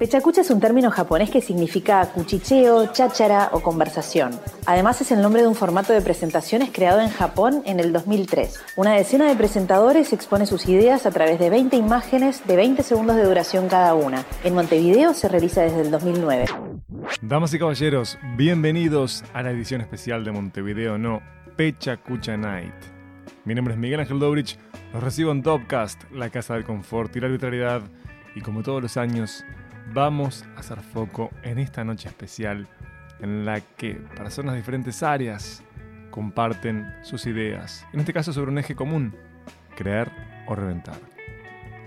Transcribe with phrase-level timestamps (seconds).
[0.00, 4.30] Pechacucha es un término japonés que significa cuchicheo, cháchara o conversación.
[4.64, 8.62] Además es el nombre de un formato de presentaciones creado en Japón en el 2003.
[8.76, 13.16] Una decena de presentadores expone sus ideas a través de 20 imágenes de 20 segundos
[13.16, 14.24] de duración cada una.
[14.42, 16.46] En Montevideo se realiza desde el 2009.
[17.20, 21.20] Damas y caballeros, bienvenidos a la edición especial de Montevideo No,
[21.56, 22.72] Pechacucha Night.
[23.44, 24.58] Mi nombre es Miguel Ángel Dobrich,
[24.94, 27.82] los recibo en Topcast, la casa del confort y la arbitrariedad,
[28.34, 29.44] y como todos los años,
[29.92, 32.68] vamos a hacer foco en esta noche especial
[33.20, 35.62] en la que personas de diferentes áreas
[36.10, 39.14] comparten sus ideas, en este caso sobre un eje común,
[39.76, 40.10] creer
[40.46, 40.96] o reventar.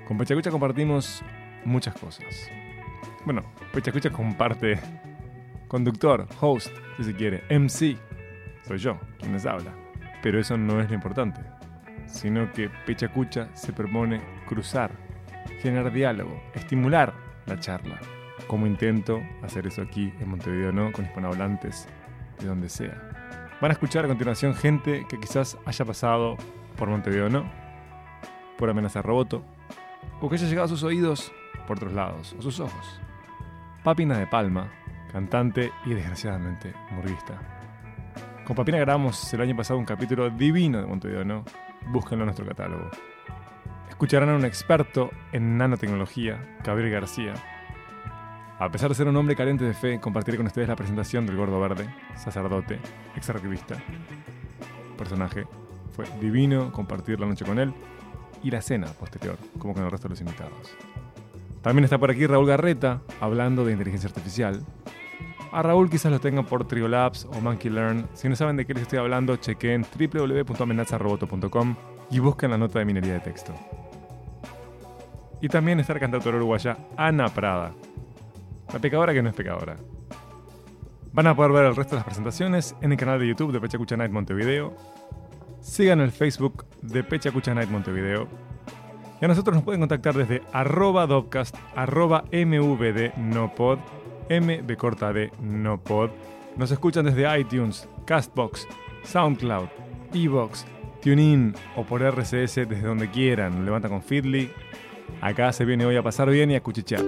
[0.07, 1.23] Con Pechacucha compartimos
[1.65, 2.49] muchas cosas.
[3.25, 4.79] Bueno, Pechacucha comparte
[5.67, 7.97] conductor, host, si se quiere, MC.
[8.63, 9.73] Soy yo quien les habla.
[10.21, 11.41] Pero eso no es lo importante,
[12.05, 14.91] sino que Pechacucha se propone cruzar,
[15.61, 17.99] generar diálogo, estimular la charla.
[18.47, 20.91] Como intento hacer eso aquí en Montevideo, ¿no?
[20.91, 21.87] Con hispanohablantes
[22.39, 23.11] de donde sea.
[23.61, 26.35] Van a escuchar a continuación gente que quizás haya pasado
[26.77, 27.49] por Montevideo, ¿no?
[28.57, 29.43] Por amenaza roboto,
[30.21, 31.31] o que haya llegado a sus oídos
[31.67, 32.99] por otros lados, o sus ojos.
[33.83, 34.71] Papina de Palma,
[35.11, 37.39] cantante y desgraciadamente murguista.
[38.45, 41.45] Con Papina grabamos el año pasado un capítulo divino de Montevideo, ¿no?
[41.87, 42.89] Búsquenlo en nuestro catálogo.
[44.03, 47.35] Escucharán a un experto en nanotecnología, Gabriel García.
[48.59, 51.37] A pesar de ser un hombre carente de fe, compartiré con ustedes la presentación del
[51.37, 51.87] Gordo Verde,
[52.17, 52.79] sacerdote,
[53.15, 53.77] ex arquivista.
[54.97, 55.45] Personaje.
[55.95, 57.73] Fue divino compartir la noche con él
[58.43, 60.75] y la cena posterior, como con el resto de los invitados.
[61.61, 64.65] También está por aquí Raúl Garreta, hablando de inteligencia artificial.
[65.53, 68.09] A Raúl quizás lo tengan por Triolabs o Monkey Learn.
[68.15, 71.75] Si no saben de qué les estoy hablando, chequen www.amenazaroboto.com
[72.11, 73.53] y busquen la nota de minería de texto.
[75.43, 77.73] Y también está la cantautora uruguaya Ana Prada,
[78.71, 79.75] la pecadora que no es pecadora.
[81.11, 83.59] Van a poder ver el resto de las presentaciones en el canal de YouTube de
[83.59, 84.73] Pechacucha Night Montevideo.
[85.59, 88.29] Sigan el Facebook de Pechacucha Night Montevideo.
[89.19, 93.79] Y a nosotros nos pueden contactar desde arroba dopcast, arroba mvd no pod,
[94.29, 96.11] mb corta de no pod.
[96.55, 98.65] Nos escuchan desde iTunes, Castbox,
[99.03, 99.67] SoundCloud,
[100.13, 100.65] Evox,
[101.01, 103.65] TuneIn o por RCS desde donde quieran.
[103.65, 104.49] Levanta con Feedly.
[105.25, 107.01] Acá se viene hoy a pasar bien y a cuchichear.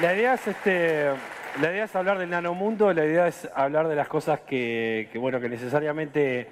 [0.00, 1.10] La idea es este,
[1.60, 5.38] la idea es hablar del nanomundo, la idea es hablar de las cosas que, bueno,
[5.38, 6.48] que necesariamente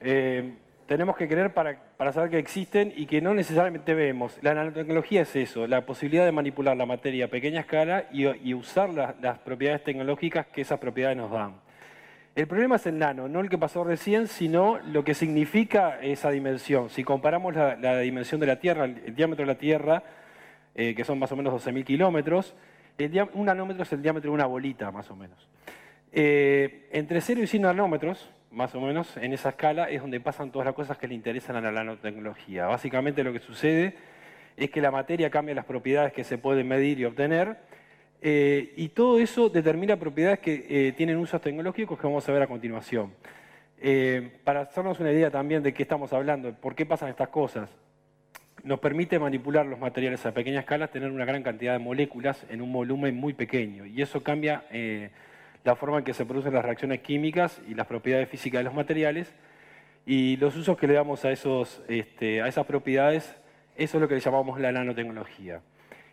[0.00, 0.54] eh,
[0.86, 4.38] tenemos que creer para, para, saber que existen y que no necesariamente vemos.
[4.42, 8.90] La nanotecnología es eso, la posibilidad de manipular la materia a pequeña escala y, usar
[8.90, 11.54] la, las propiedades tecnológicas que esas propiedades nos dan.
[12.34, 16.30] El problema es el nano, no el que pasó recién, sino lo que significa esa
[16.30, 16.90] dimensión.
[16.90, 20.02] Si comparamos la, la dimensión de la Tierra, el, el diámetro de la Tierra,
[20.74, 22.54] eh, que son más o menos 12.000 kilómetros,
[23.32, 25.48] un nanómetro es el diámetro de una bolita, más o menos.
[26.12, 30.50] Eh, entre 0 y 100 nanómetros, más o menos, en esa escala es donde pasan
[30.50, 32.66] todas las cosas que le interesan a la nanotecnología.
[32.66, 33.94] Básicamente lo que sucede
[34.56, 37.58] es que la materia cambia las propiedades que se pueden medir y obtener,
[38.22, 42.42] eh, y todo eso determina propiedades que eh, tienen usos tecnológicos que vamos a ver
[42.42, 43.12] a continuación.
[43.80, 47.68] Eh, para hacernos una idea también de qué estamos hablando, por qué pasan estas cosas,
[48.62, 52.62] nos permite manipular los materiales a pequeña escala, tener una gran cantidad de moléculas en
[52.62, 55.10] un volumen muy pequeño, y eso cambia eh,
[55.64, 58.74] la forma en que se producen las reacciones químicas y las propiedades físicas de los
[58.74, 59.34] materiales,
[60.06, 63.34] y los usos que le damos a, esos, este, a esas propiedades,
[63.76, 65.60] eso es lo que le llamamos la nanotecnología.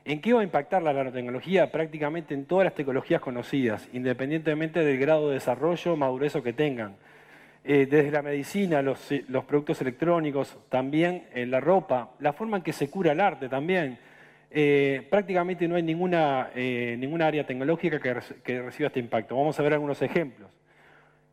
[0.06, 1.72] ¿En qué va a impactar la nanotecnología?
[1.72, 6.96] Prácticamente en todas las tecnologías conocidas, independientemente del grado de desarrollo, madurez que tengan.
[7.64, 12.64] Eh, desde la medicina, los, los, productos electrónicos, también en la ropa, la forma en
[12.64, 14.00] que se cura el arte también.
[14.52, 19.36] Eh, prácticamente no hay ninguna, eh, ninguna área tecnológica que, reciba este impacto.
[19.36, 20.50] Vamos a ver algunos ejemplos.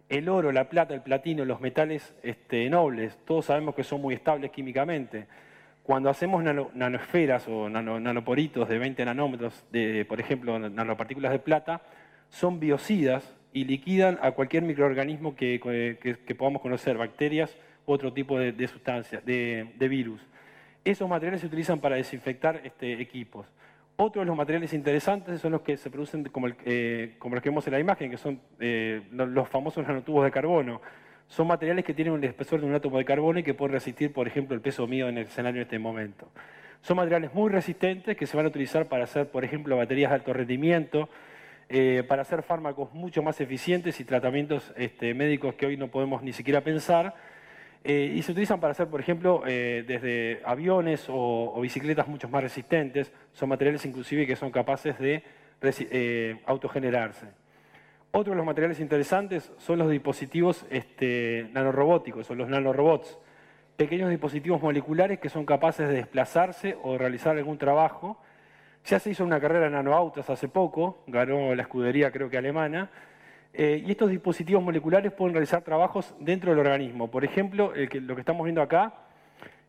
[0.08, 4.14] El oro, la plata, el platino, los metales este, nobles, todos sabemos que son muy
[4.14, 5.26] estables químicamente
[5.88, 11.38] cuando hacemos nano, nanosferas o nano, nanoporitos de 20 nanómetros, de, por ejemplo, nanopartículas de
[11.38, 11.80] plata,
[12.28, 15.58] son biocidas y liquidan a cualquier microorganismo que,
[16.36, 17.56] podamos conocer, bacterias
[17.86, 20.20] u otro tipo de, de sustancias, de, virus.
[20.90, 23.46] Esos materiales se utilizan para desinfectar este, equipos.
[23.96, 27.48] Otros de los materiales interesantes son los que se producen como, el, eh, los que
[27.50, 30.80] vemos en la imagen, que son eh, los famosos nanotubos de carbono
[31.28, 34.12] son materiales que tienen un espesor de un átomo de carbono y que pueden resistir,
[34.12, 36.30] por ejemplo, el peso mío en el escenario en este momento.
[36.80, 40.14] Son materiales muy resistentes que se van a utilizar para hacer, por ejemplo, baterías de
[40.14, 41.10] alto rendimiento,
[41.68, 46.22] eh, para hacer fármacos mucho más eficientes y tratamientos este, médicos que hoy no podemos
[46.22, 47.14] ni siquiera pensar.
[47.84, 52.42] Eh, y se utilizan para hacer, por ejemplo, eh, desde aviones o, bicicletas mucho más
[52.42, 53.12] resistentes.
[53.32, 55.22] Son materiales inclusive que son capaces de
[56.46, 57.26] autogenerarse.
[58.10, 63.18] Otro de los materiales interesantes son los dispositivos este, nanorobóticos o los nanorobots.
[63.76, 68.18] Pequeños dispositivos moleculares que son capaces de desplazarse o realizar algún trabajo
[68.84, 72.90] ya se hizo una carrera en nanoautos hace poco, ganó la escudería creo que alemana,
[73.52, 77.10] eh, y estos dispositivos moleculares pueden realizar trabajos dentro del organismo.
[77.10, 78.94] Por ejemplo, lo que estamos viendo acá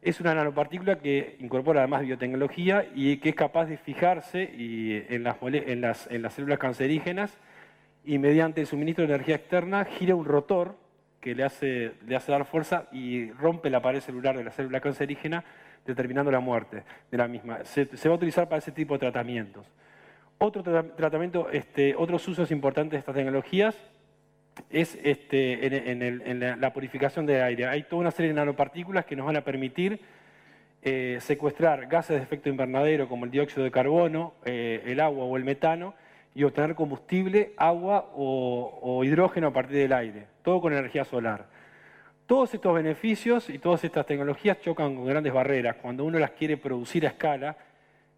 [0.01, 4.49] es una nanopartícula que incorpora además biotecnología y que es capaz de fijarse
[5.09, 7.37] en, las, células cancerígenas
[8.05, 10.75] y mediante el suministro de energía externa gira un rotor
[11.19, 14.79] que le hace, le hace dar fuerza y rompe la pared celular de la célula
[14.79, 15.43] cancerígena
[15.85, 17.65] determinando la muerte de la misma.
[17.65, 19.65] Se, va a utilizar para ese tipo de tratamientos.
[20.41, 23.75] Otro tratamiento, este, otros usos importantes de estas tecnologías
[24.69, 27.65] es este, en, la, purificación del aire.
[27.65, 29.99] Hay toda una serie de nanopartículas que nos van a permitir
[30.81, 35.35] eh, secuestrar gases de efecto invernadero como el dióxido de carbono, eh, el agua o
[35.35, 35.93] el metano
[36.33, 41.47] y obtener combustible, agua o hidrógeno a partir del aire, todo con energía solar.
[42.25, 45.75] Todos estos beneficios y todas estas tecnologías chocan con grandes barreras.
[45.81, 47.57] Cuando uno las quiere producir a escala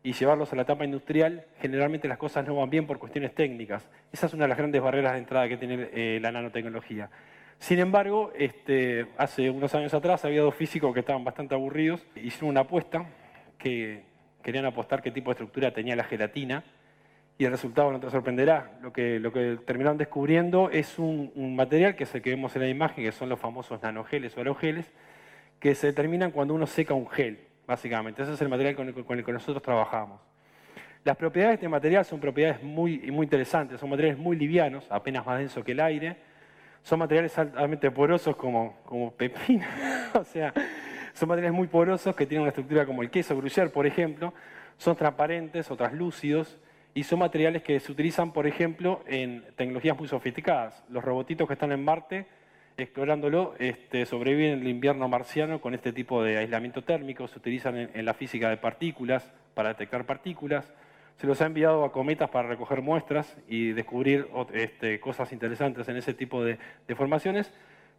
[0.04, 3.88] y llevarlos a la etapa industrial, generalmente las cosas no van bien por cuestiones técnicas.
[4.12, 7.10] Esa es una de las grandes barreras de entrada que tiene eh, la nanotecnología.
[7.60, 12.50] Sin embargo, este, hace unos años atrás había dos físicos que estaban bastante aburridos, hicieron
[12.50, 13.06] una apuesta
[13.60, 14.02] que
[14.42, 16.64] querían apostar qué tipo de estructura tenía la gelatina
[17.38, 18.80] y el resultado no te sorprenderá.
[18.82, 22.64] Lo que, lo que terminaron descubriendo es un, material que es el que vemos en
[22.64, 24.92] la imagen, que son los famosos nanogeles o aerogeles,
[25.60, 28.24] que se determinan cuando uno seca un gel, básicamente.
[28.24, 30.20] Ese es el material con el, que nosotros trabajamos.
[31.04, 35.26] Las propiedades de este material son propiedades muy, muy interesantes, son materiales muy livianos, apenas
[35.26, 36.18] más densos que el aire,
[36.84, 40.54] son materiales altamente porosos como, como pepina, o sea,
[41.14, 44.34] son materiales muy porosos que tienen una estructura como el queso gruyère, por ejemplo,
[44.78, 46.60] son transparentes o translúcidos,
[46.94, 50.84] y son materiales que se utilizan, por ejemplo, en tecnologías muy sofisticadas.
[50.90, 52.28] Los robotitos que están en Marte,
[52.82, 57.78] explorándolo, este, sobreviven en el invierno marciano con este tipo de aislamiento térmico, se utilizan
[57.78, 60.72] en, la física de partículas, para detectar partículas,
[61.18, 65.98] se los ha enviado a cometas para recoger muestras y descubrir este, cosas interesantes en
[65.98, 66.58] ese tipo de,
[66.96, 67.52] formaciones,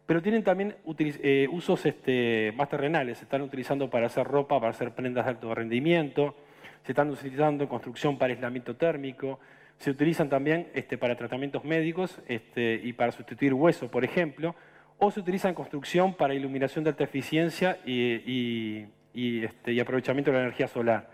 [0.05, 4.71] pero tienen también eh, usos este, más terrenales, se están utilizando para hacer ropa, para
[4.71, 6.35] hacer prendas de alto rendimiento,
[6.83, 9.39] se están utilizando en construcción para aislamiento térmico,
[9.77, 14.55] se utilizan también este, para tratamientos médicos este, y para sustituir hueso, por ejemplo,
[14.97, 20.43] o se utilizan en construcción para iluminación de alta eficiencia y, este, aprovechamiento de la
[20.43, 21.09] energía solar.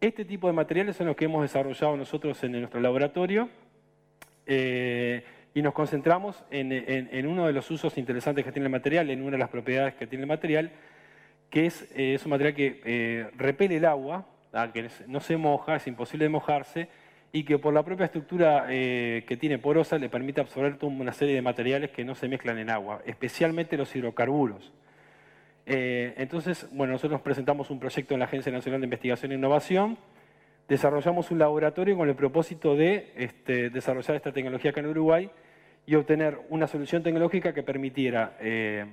[0.00, 3.48] Este tipo de materiales son los que hemos desarrollado nosotros en nuestro laboratorio
[4.46, 5.24] eh,
[5.54, 9.32] y nos concentramos en, uno de los usos interesantes que tiene el material, en una
[9.32, 10.70] de las propiedades que tiene el material,
[11.50, 14.26] que es, eh, un material que eh, repele el agua,
[14.72, 16.88] que no se moja, es imposible de mojarse,
[17.32, 21.12] y que por la propia estructura eh, que tiene porosa le permite absorber toda una
[21.12, 24.72] serie de materiales que no se mezclan en agua, especialmente los hidrocarburos.
[25.66, 29.98] Eh, entonces, bueno, nosotros presentamos un proyecto en la Agencia Nacional de Investigación e Innovación,
[30.68, 35.30] desarrollamos un laboratorio con el propósito de este, desarrollar esta tecnología acá en Uruguay
[35.86, 38.86] y obtener una solución tecnológica que permitiera eh,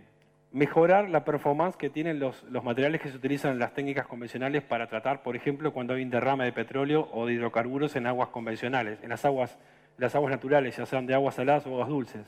[0.51, 4.87] mejorar la performance que tienen los, materiales que se utilizan en las técnicas convencionales para
[4.87, 8.99] tratar, por ejemplo, cuando hay un derrame de petróleo o de hidrocarburos en aguas convencionales,
[9.03, 9.57] en las aguas,
[9.97, 12.25] las aguas naturales, ya sean de aguas saladas o aguas dulces.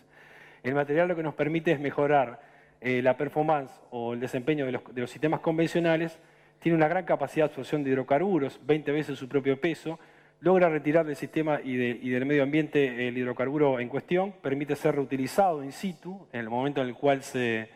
[0.64, 2.42] El material lo que nos permite es mejorar
[2.82, 6.20] eh, la performance o el desempeño de los, sistemas convencionales,
[6.60, 9.98] tiene una gran capacidad de absorción de hidrocarburos, 20 veces su propio peso,
[10.42, 14.96] logra retirar del sistema y, y, del medio ambiente el hidrocarburo en cuestión, permite ser
[14.96, 17.70] reutilizado in situ en el momento en el cual se,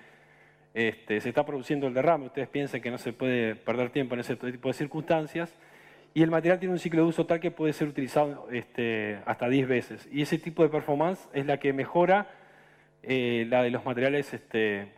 [0.74, 4.22] este, se está produciendo el derrame, ustedes piensan que no se puede perder tiempo en
[4.22, 5.56] ese tipo de circunstancias,
[6.16, 9.50] y el material tiene un ciclo de uso tal que puede ser utilizado este, hasta
[9.50, 10.08] 10 veces.
[10.12, 12.28] Y ese tipo de performance es la que mejora
[13.02, 14.92] eh, la de los materiales este,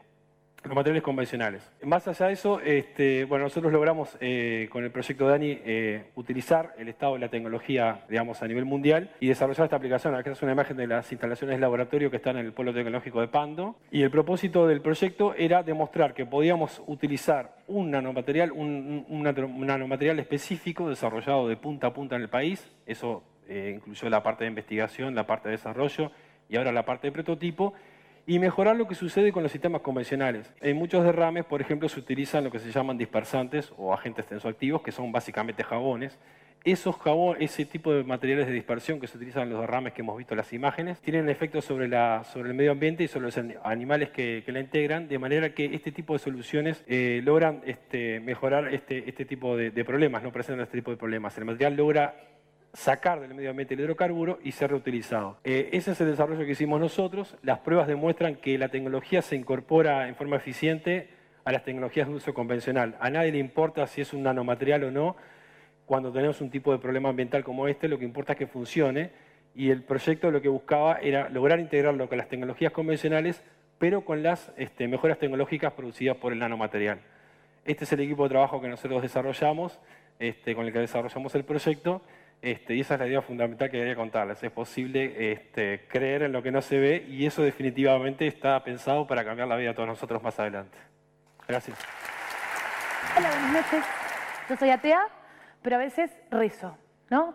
[0.70, 1.72] los materiales convencionales.
[1.84, 6.74] Más allá de eso, este, bueno, nosotros logramos eh, con el proyecto DANI eh, utilizar
[6.78, 10.16] el estado de la tecnología, digamos, a nivel mundial y desarrollar esta aplicación.
[10.16, 13.22] Aquí es una imagen de las instalaciones de laboratorio que están en el Polo Tecnológico
[13.22, 13.76] de Pando.
[13.92, 20.90] Y el propósito del proyecto era demostrar que podíamos utilizar un nanomaterial, un, nanomaterial específico
[20.90, 22.72] desarrollado de punta a punta en el país.
[22.86, 26.12] Eso eh, incluyó la parte de investigación, la parte de desarrollo
[26.50, 27.74] y ahora la parte de prototipo
[28.28, 30.52] y mejorar lo que sucede con los sistemas convencionales.
[30.62, 34.82] En muchos derrames, por ejemplo, se utilizan lo que se llaman dispersantes o agentes tensoactivos,
[34.82, 36.18] que son básicamente jabones.
[36.64, 40.02] esos jabón, ese tipo de materiales de dispersión que se utilizan en los derrames que
[40.02, 44.10] hemos visto en las imágenes, tienen efectos sobre, el medio ambiente y sobre los animales
[44.10, 49.08] que, la integran, de manera que este tipo de soluciones eh, logran este, mejorar este,
[49.08, 51.38] este tipo de, problemas, no presentan este tipo de problemas.
[51.38, 52.16] El material logra
[52.76, 55.38] sacar del medio ambiente el hidrocarburo y ser reutilizado.
[55.44, 57.36] Eh, ese es el desarrollo que hicimos nosotros.
[57.42, 61.10] Las pruebas demuestran que la tecnología se incorpora en forma eficiente
[61.46, 62.96] a las tecnologías de uso convencional.
[63.00, 65.16] A nadie le importa si es un nanomaterial o no.
[65.86, 69.12] Cuando tenemos un tipo de problema ambiental como este, lo que importa es que funcione.
[69.56, 73.42] Y el proyecto lo que buscaba era lograr integrarlo con las tecnologías convencionales,
[73.78, 77.00] pero con las este, mejoras tecnológicas producidas por el nanomaterial.
[77.64, 79.80] Este es el equipo de trabajo que nosotros desarrollamos,
[80.20, 82.02] este, con el que desarrollamos el proyecto.
[82.46, 84.44] Este, y esa es la idea fundamental que quería contarles.
[84.44, 89.08] Es posible este, creer en lo que no se ve y eso definitivamente está pensado
[89.08, 90.78] para cambiar la vida de todos nosotros más adelante.
[91.48, 91.76] Gracias.
[93.18, 93.84] Hola, buenas noches.
[94.48, 95.08] Yo soy atea,
[95.64, 96.78] pero a veces rezo,
[97.10, 97.34] ¿no?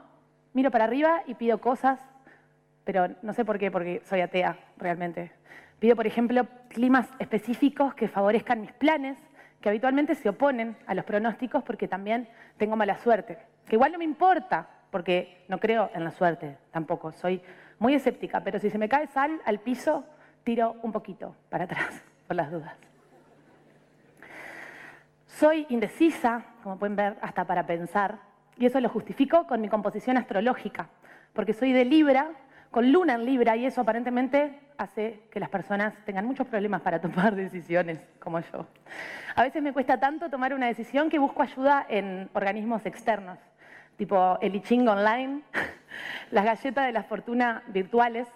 [0.52, 1.98] Miro para arriba y pido cosas,
[2.84, 5.32] pero no sé por qué, porque soy atea realmente.
[5.80, 9.18] Pido, por ejemplo, climas específicos que favorezcan mis planes,
[9.60, 13.38] que habitualmente se oponen a los pronósticos porque también tengo mala suerte.
[13.66, 17.12] Que igual no me importa, porque no creo en la suerte tampoco.
[17.12, 17.42] Soy
[17.78, 20.04] muy escéptica, pero si se me cae sal al piso,
[20.44, 22.74] tiro un poquito para atrás, por las dudas.
[25.26, 28.18] Soy indecisa, como pueden ver, hasta para pensar,
[28.58, 30.88] y eso lo justifico con mi composición astrológica,
[31.32, 32.30] porque soy de Libra,
[32.70, 37.00] con luna en Libra, y eso aparentemente hace que las personas tengan muchos problemas para
[37.02, 38.66] tomar decisiones, como yo.
[39.34, 43.38] A veces me cuesta tanto tomar una decisión que busco ayuda en organismos externos
[44.00, 45.42] tipo el I online,
[46.30, 48.26] las galletas de la fortuna virtuales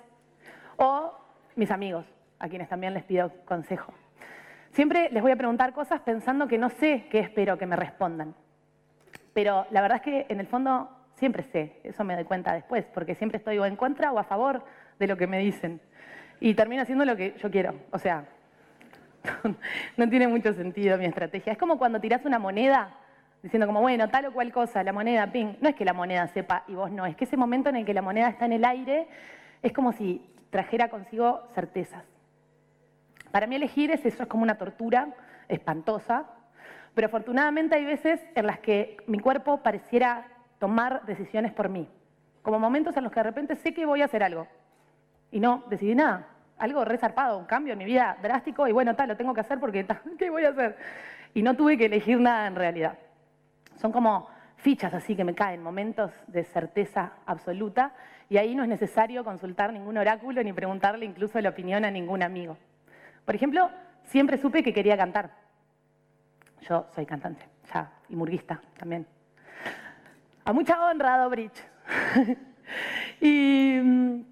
[0.76, 1.11] o
[1.56, 2.04] mis amigos,
[2.38, 3.94] a quienes también les pido consejo.
[4.73, 8.35] Siempre les voy a preguntar cosas pensando que no sé qué espero que me respondan.
[9.33, 12.85] Pero la verdad es que en el fondo siempre sé, eso me doy cuenta después,
[12.92, 14.66] porque siempre estoy o en contra o a favor
[14.99, 15.80] de lo que me dicen.
[16.40, 17.75] Y termino haciendo lo que yo quiero.
[17.90, 18.26] O sea,
[19.97, 21.54] no tiene mucho sentido mi estrategia.
[21.54, 22.99] Es como cuando tiras una moneda
[23.45, 25.57] diciendo como, bueno, tal o cual cosa, la moneda, ping.
[25.61, 27.85] No es que la moneda sepa y vos no, es que ese momento en el
[27.85, 29.07] que la moneda está en el aire
[29.63, 32.03] es como si trajera consigo certezas.
[33.31, 35.09] Para mí elegir es eso, es como una tortura
[35.49, 36.25] espantosa,
[36.95, 40.27] pero afortunadamente hay veces en las que mi cuerpo pareciera
[40.59, 41.87] tomar decisiones por mí,
[42.41, 44.49] como momentos en los que de repente sé que voy a hacer algo
[45.31, 49.09] y no decidí nada, algo resarpado, un cambio en mi vida drástico y bueno, tal,
[49.09, 49.87] lo tengo que hacer porque
[50.19, 50.79] ¿qué voy a hacer?
[51.35, 52.97] Y no tuve que elegir nada en realidad.
[53.76, 57.93] Son como fichas así que me caen, momentos de certeza absoluta,
[58.31, 62.23] y ahí no es necesario consultar ningún oráculo ni preguntarle incluso la opinión a ningún
[62.23, 62.57] amigo.
[63.25, 63.71] Por ejemplo,
[64.04, 65.33] siempre supe que quería cantar.
[66.62, 69.07] Yo soy cantante, ya, y murguista también.
[70.45, 71.62] A mucha honra, Dobrich.
[73.21, 74.23] y mm,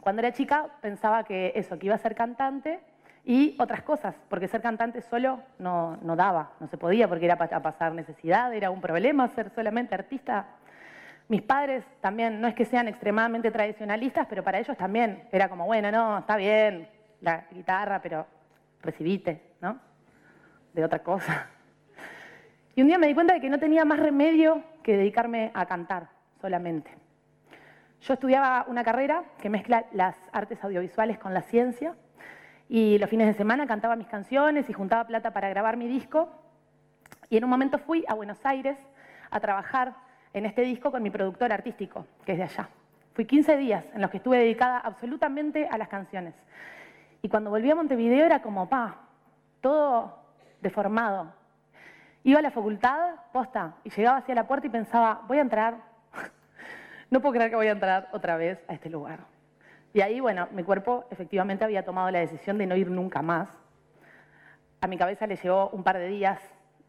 [0.00, 2.80] cuando era chica pensaba que eso, que iba a ser cantante,
[3.24, 7.36] y otras cosas, porque ser cantante solo no, no daba, no se podía, porque era
[7.36, 10.46] para pasar necesidad, era un problema ser solamente artista.
[11.28, 15.64] Mis padres también, no es que sean extremadamente tradicionalistas, pero para ellos también era como,
[15.64, 16.86] bueno, no, está bien
[17.22, 18.26] la guitarra, pero
[18.82, 19.78] recibite, ¿no?
[20.74, 21.46] De otra cosa.
[22.76, 25.64] Y un día me di cuenta de que no tenía más remedio que dedicarme a
[25.64, 26.08] cantar
[26.42, 26.90] solamente.
[28.02, 31.94] Yo estudiaba una carrera que mezcla las artes audiovisuales con la ciencia
[32.74, 36.28] y los fines de semana cantaba mis canciones y juntaba plata para grabar mi disco.
[37.30, 38.76] Y en un momento fui a Buenos Aires
[39.30, 39.94] a trabajar
[40.32, 42.68] en este disco con mi productor artístico, que es de allá.
[43.12, 46.34] Fui 15 días en los que estuve dedicada absolutamente a las canciones.
[47.22, 49.02] Y cuando volví a Montevideo era como, pa,
[49.60, 50.18] todo
[50.60, 51.32] deformado.
[52.24, 55.76] Iba a la facultad, posta, y llegaba hacia la puerta y pensaba, voy a entrar.
[57.10, 59.32] no puedo creer que voy a entrar otra vez a este lugar.
[59.94, 63.48] Y ahí, bueno, mi cuerpo efectivamente había tomado la decisión de no ir nunca más.
[64.80, 66.40] A mi cabeza le llevó un par de días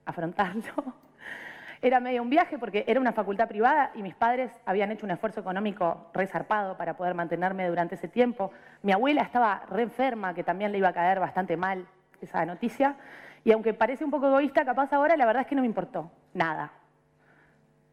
[0.06, 0.64] afrontarlo.
[1.84, 5.12] Era medio un viaje porque era una facultad privada y mis padres habían hecho un
[5.12, 8.52] esfuerzo económico resarpado para poder mantenerme durante ese tiempo.
[8.82, 11.86] Mi abuela estaba re enferma, que también le iba a caer bastante mal
[12.22, 12.96] esa noticia.
[13.44, 16.10] Y aunque parece un poco egoísta, capaz ahora, la verdad es que no me importó
[16.34, 16.72] nada.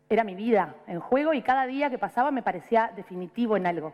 [0.09, 3.93] Era mi vida en juego y cada día que pasaba me parecía definitivo en algo.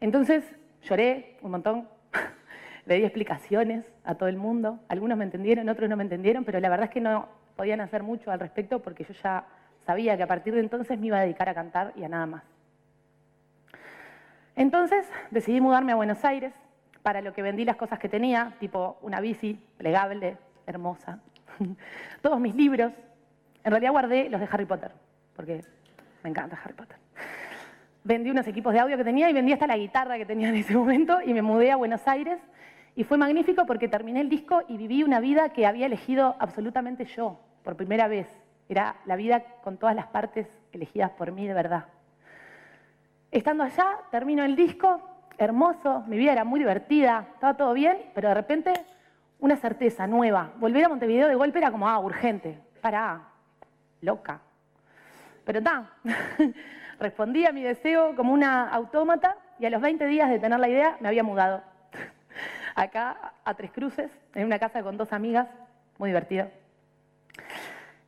[0.00, 0.44] Entonces
[0.82, 1.88] lloré un montón,
[2.86, 6.60] le di explicaciones a todo el mundo, algunos me entendieron, otros no me entendieron, pero
[6.60, 9.46] la verdad es que no podían hacer mucho al respecto porque yo ya
[9.86, 12.26] sabía que a partir de entonces me iba a dedicar a cantar y a nada
[12.26, 12.42] más.
[14.56, 16.54] Entonces decidí mudarme a Buenos Aires,
[17.04, 21.18] para lo que vendí las cosas que tenía, tipo una bici plegable, hermosa,
[22.22, 22.94] todos mis libros.
[23.62, 24.90] En realidad guardé los de Harry Potter,
[25.36, 25.62] porque
[26.22, 26.96] me encanta Harry Potter.
[28.06, 30.56] Vendí unos equipos de audio que tenía y vendí hasta la guitarra que tenía en
[30.56, 32.38] ese momento y me mudé a Buenos Aires.
[32.94, 37.06] Y fue magnífico porque terminé el disco y viví una vida que había elegido absolutamente
[37.06, 38.28] yo, por primera vez.
[38.68, 41.86] Era la vida con todas las partes elegidas por mí de verdad.
[43.30, 45.00] Estando allá, termino el disco,
[45.38, 48.72] hermoso, mi vida era muy divertida, estaba todo bien, pero de repente
[49.40, 50.52] una certeza nueva.
[50.58, 53.22] Volver a Montevideo de golpe era como, ah, urgente, para,
[54.02, 54.40] loca.
[55.44, 55.90] Pero está,
[56.98, 60.68] respondí a mi deseo como una autómata y a los 20 días de tener la
[60.68, 61.62] idea me había mudado.
[62.74, 65.48] Acá a Tres Cruces, en una casa con dos amigas,
[65.98, 66.48] muy divertido.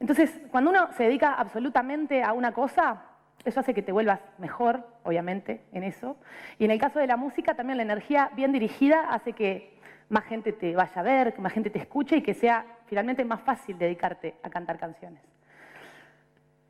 [0.00, 3.02] Entonces, cuando uno se dedica absolutamente a una cosa,
[3.44, 6.16] eso hace que te vuelvas mejor, obviamente, en eso.
[6.58, 9.78] Y en el caso de la música, también la energía bien dirigida hace que
[10.08, 13.24] más gente te vaya a ver, que más gente te escuche y que sea finalmente
[13.24, 15.22] más fácil dedicarte a cantar canciones.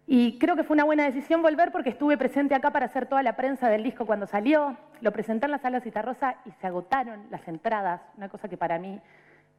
[0.09, 3.25] Y creo que fue una buena decisión volver porque estuve presente acá para hacer toda
[3.25, 4.77] la prensa del disco cuando salió.
[5.01, 8.79] Lo presenté en la sala Citarrosa y se agotaron las entradas, una cosa que para
[8.79, 9.01] mí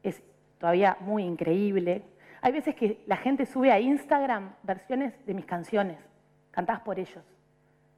[0.02, 0.22] es
[0.58, 2.02] todavía muy increíble.
[2.40, 5.98] Hay veces que la gente sube a Instagram versiones de mis canciones,
[6.50, 7.24] cantadas por ellos.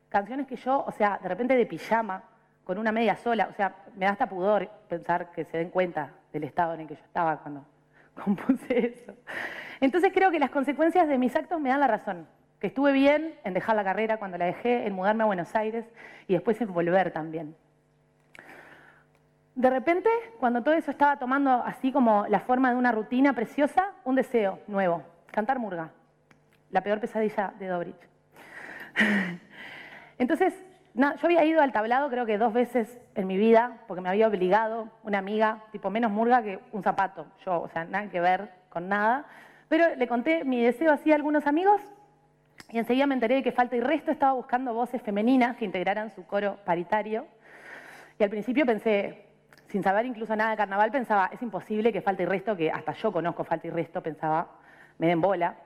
[0.09, 2.25] Canciones que yo, o sea, de repente de pijama,
[2.65, 6.15] con una media sola, o sea, me da hasta pudor pensar que se den cuenta
[6.33, 7.65] del estado en el que yo estaba cuando
[8.25, 9.13] compuse eso.
[9.81, 12.27] Entonces creo que las consecuencias de mis actos me dan la razón
[12.61, 15.87] que estuve bien en dejar la carrera cuando la dejé, en mudarme a Buenos Aires
[16.29, 17.57] y después en volver también.
[19.55, 23.93] De repente, cuando todo eso estaba tomando así como la forma de una rutina preciosa,
[24.05, 25.03] un deseo nuevo,
[25.33, 25.91] cantar murga,
[26.71, 28.09] la peor pesadilla de Dobrich.
[30.19, 30.55] Entonces,
[30.95, 34.29] yo había ido al tablado creo que dos veces en mi vida, porque me había
[34.29, 38.51] obligado una amiga, tipo menos murga que un zapato, yo, o sea, nada que ver
[38.69, 39.25] con nada,
[39.69, 41.81] pero le conté mi deseo así a algunos amigos
[42.69, 46.11] y enseguida me enteré de que Falta y Resto estaba buscando voces femeninas que integraran
[46.11, 47.27] su coro paritario.
[48.19, 49.27] Y al principio pensé,
[49.69, 52.93] sin saber incluso nada de carnaval, pensaba, es imposible que Falta y Resto, que hasta
[52.93, 54.49] yo conozco Falta y Resto, pensaba,
[54.99, 55.57] me den bola.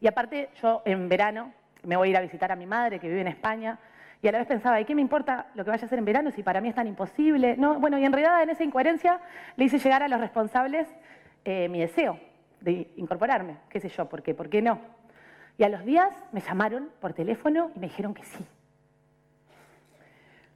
[0.00, 3.08] Y aparte, yo en verano me voy a ir a visitar a mi madre que
[3.08, 3.78] vive en España.
[4.22, 6.04] Y a la vez pensaba, ¿y qué me importa lo que vaya a hacer en
[6.04, 7.56] verano si para mí es tan imposible?
[7.56, 9.20] No, bueno, y en realidad en esa incoherencia
[9.56, 10.88] le hice llegar a los responsables
[11.44, 12.20] eh, mi deseo
[12.60, 14.34] de incorporarme, qué sé yo, ¿por qué?
[14.34, 14.80] ¿Por qué no?
[15.58, 18.44] Y a los días me llamaron por teléfono y me dijeron que sí.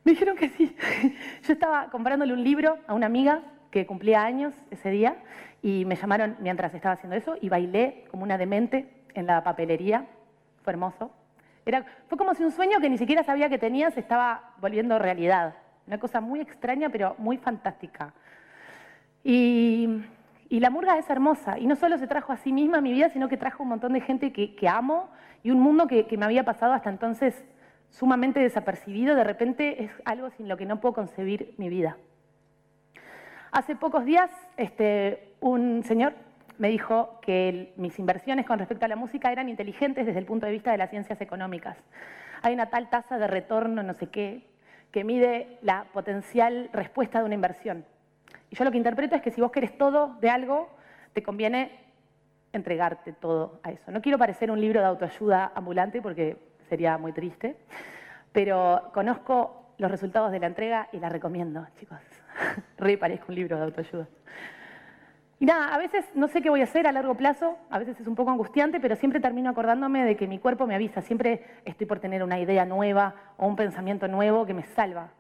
[0.05, 0.77] Me dijeron que sí.
[1.43, 5.17] Yo estaba comprándole un libro a una amiga que cumplía años ese día
[5.63, 10.07] y me llamaron mientras estaba haciendo eso y bailé como una demente en la papelería.
[10.63, 11.11] Fue hermoso.
[11.65, 14.99] Era, fue como si un sueño que ni siquiera sabía que tenía se estaba volviendo
[14.99, 15.57] realidad.
[15.87, 18.15] Una cosa muy extraña pero muy fantástica.
[19.25, 20.05] Y
[20.49, 21.59] y la murga es hermosa.
[21.59, 23.93] Y no solo se trajo a sí misma mi vida, sino que trajo un montón
[23.93, 25.11] de gente que, amo
[25.43, 27.45] y un mundo que, me había pasado hasta entonces
[27.91, 29.15] sumamente desapercibido.
[29.15, 31.97] De repente es algo sin lo que no puedo concebir mi vida.
[33.53, 36.15] Hace pocos días este, un señor
[36.59, 40.47] me dijo que mis inversiones con respecto a la música eran inteligentes desde el punto
[40.47, 41.77] de vista de las ciencias económicas.
[42.43, 44.47] Hay una tal tasa de retorno, no sé qué,
[44.91, 47.85] que mide la potencial respuesta de una inversión.
[48.51, 50.69] Y yo lo que interpreto es que si vos querés todo de algo,
[51.13, 51.87] te conviene
[52.53, 53.91] entregarte todo a eso.
[53.91, 56.37] No quiero parecer un libro de autoayuda ambulante porque
[56.69, 57.57] sería muy triste,
[58.33, 61.99] pero conozco los resultados de la entrega y la recomiendo, chicos.
[62.79, 64.09] Re parezco un libro de autoayuda.
[65.39, 68.01] Y nada, a veces no sé qué voy a hacer a largo plazo, a veces
[68.01, 71.45] es un poco angustiante, pero siempre termino acordándome de que mi cuerpo me avisa, siempre
[71.67, 75.11] estoy por tener una idea nueva o un pensamiento nuevo que me salva.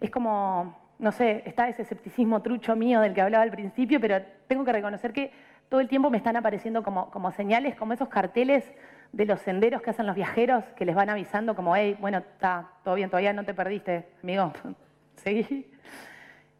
[0.00, 4.22] Es como no sé, está ese escepticismo trucho mío del que hablaba al principio, pero
[4.46, 5.32] tengo que reconocer que
[5.68, 8.64] todo el tiempo me están apareciendo como, como señales, como esos carteles
[9.12, 12.70] de los senderos que hacen los viajeros, que les van avisando como, hey, bueno, está
[12.84, 14.52] todo bien, todavía no te perdiste, amigo,
[15.16, 15.70] seguí.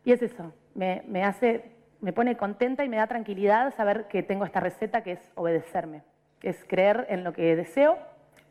[0.05, 4.23] Y es eso, me, me hace, me pone contenta y me da tranquilidad saber que
[4.23, 6.03] tengo esta receta que es obedecerme,
[6.41, 7.99] que es creer en lo que deseo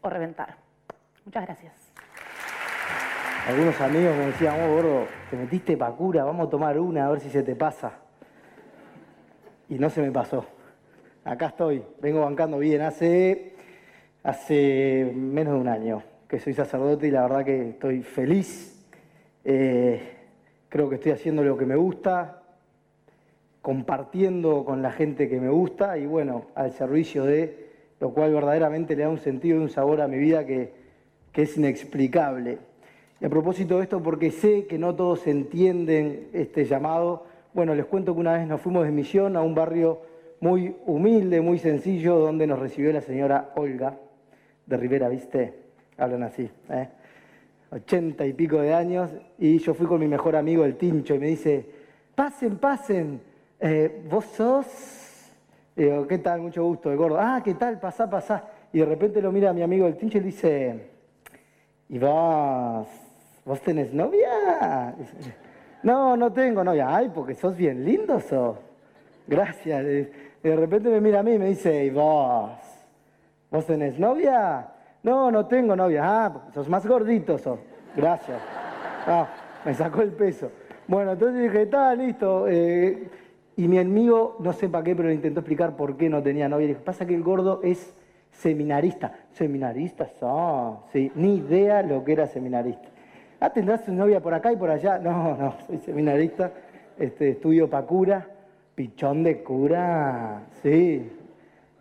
[0.02, 0.58] o reventar.
[1.26, 1.83] Muchas gracias
[3.48, 7.10] algunos amigos me decían, oh gordo, te metiste pa' cura, vamos a tomar una a
[7.10, 8.00] ver si se te pasa.
[9.68, 10.46] Y no se me pasó.
[11.26, 12.82] Acá estoy, vengo bancando bien.
[12.82, 13.56] Hace,
[14.24, 18.86] hace menos de un año que soy sacerdote y la verdad que estoy feliz.
[19.44, 20.02] Eh,
[20.70, 22.44] creo que estoy haciendo lo que me gusta,
[23.62, 28.96] compartiendo con la gente que me gusta y bueno, al servicio de lo cual verdaderamente
[28.96, 30.74] le da un sentido y un sabor a mi vida que,
[31.34, 32.60] que es inexplicable.
[33.24, 37.86] Y a propósito de esto, porque sé que no todos entienden este llamado, bueno, les
[37.86, 40.02] cuento que una vez nos fuimos de misión a un barrio
[40.42, 43.98] muy humilde, muy sencillo, donde nos recibió la señora Olga,
[44.66, 45.54] de Rivera, ¿viste?
[45.98, 46.90] Hablan así, ¿eh?
[47.72, 49.10] Ochenta y pico de años,
[49.40, 51.66] y yo fui con mi mejor amigo, el Tincho, y me dice,
[52.16, 53.22] pasen, pasen,
[53.62, 54.66] eh, vos sos...
[55.78, 56.42] digo, ¿qué tal?
[56.42, 57.18] Mucho gusto, de gordo.
[57.22, 57.80] Ah, ¿qué tal?
[57.80, 58.50] Pasá, pasá.
[58.74, 60.90] Y de repente lo mira mi amigo el Tincho y le dice,
[61.88, 62.86] ¿y vos,
[63.46, 64.96] vos tenés novia?
[65.84, 66.96] No, no tengo novia.
[66.96, 68.58] Ay, porque sos bien lindo, sos.
[69.28, 69.84] Gracias.
[69.84, 72.52] De repente me mira a mí y me dice, ¿y vos?
[73.52, 74.68] ¿Vos tenés novia?
[75.04, 76.02] No, no tengo novia.
[76.04, 77.60] Ah, sos más gordito, sos.
[77.96, 78.42] Gracias.
[79.06, 79.28] Ah,
[79.66, 80.50] me sacó el peso.
[80.88, 82.48] Bueno, entonces dije, está, listo.
[82.48, 83.10] Eh,
[83.56, 86.50] y mi amigo, no sé para qué, pero le intentó explicar por qué no tenía
[86.50, 86.66] novia.
[86.66, 87.94] Y dije, pasa que el gordo es
[88.32, 89.14] seminarista.
[89.32, 92.93] Seminarista, ah, sí, ni idea lo que era seminarista.
[93.46, 94.98] Ah, tendrás su novia por acá y por allá.
[95.00, 96.50] No, no, soy seminarista,
[96.98, 98.26] este, estudio para cura,
[98.74, 101.12] pichón de cura, sí.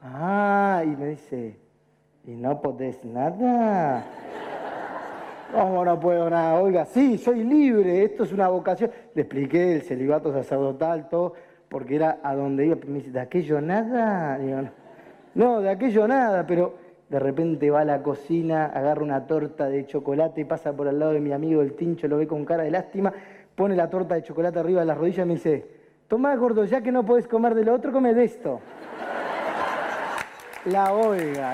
[0.02, 1.56] Ah, y me dice,
[2.26, 4.04] ¿y no podés nada?
[5.52, 6.60] ¿Cómo no puedo nada?
[6.60, 8.90] Oiga, sí, soy libre, esto es una vocación.
[9.14, 11.34] Le expliqué el celibato sacerdotal, todo,
[11.68, 12.76] porque era a donde iba.
[12.88, 14.36] Me dice, ¿de aquello nada?
[14.36, 14.62] Digo,
[15.36, 16.74] no, de aquello nada, pero
[17.12, 21.12] de repente va a la cocina, agarra una torta de chocolate, pasa por al lado
[21.12, 23.12] de mi amigo el tincho, lo ve con cara de lástima,
[23.54, 25.66] pone la torta de chocolate arriba de las rodillas y me dice,
[26.08, 28.60] tomá gordo, ya que no podés comer de lo otro, come de esto.
[30.64, 31.52] La oiga.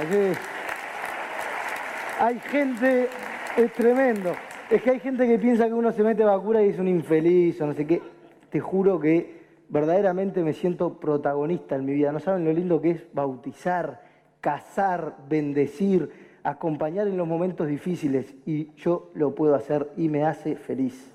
[2.21, 3.09] Hay gente,
[3.57, 4.31] es tremendo,
[4.71, 7.61] es que hay gente que piensa que uno se mete vacuna y es un infeliz
[7.61, 8.01] o no sé qué.
[8.49, 12.13] Te juro que verdaderamente me siento protagonista en mi vida.
[12.13, 14.07] No saben lo lindo que es bautizar,
[14.41, 16.11] casar, bendecir,
[16.43, 21.11] acompañar en los momentos difíciles y yo lo puedo hacer y me hace feliz.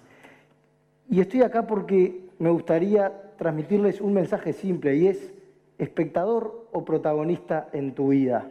[1.09, 5.33] Y estoy acá porque me gustaría transmitirles un mensaje simple y es
[5.77, 8.47] espectador o protagonista en tu vida.